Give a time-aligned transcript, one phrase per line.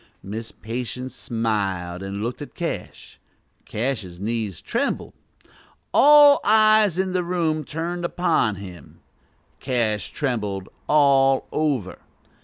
[0.23, 3.19] Miss Patience smiled, and looked at Cash.
[3.65, 5.13] Cash's knees trembled.
[5.93, 8.99] All eyes in the room turned upon him.
[9.59, 11.99] Cash trembled all over.